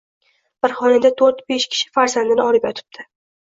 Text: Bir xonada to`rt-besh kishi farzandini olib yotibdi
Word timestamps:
Bir 0.65 0.73
xonada 0.79 1.11
to`rt-besh 1.19 1.69
kishi 1.77 1.93
farzandini 1.99 2.47
olib 2.49 2.69
yotibdi 2.71 3.09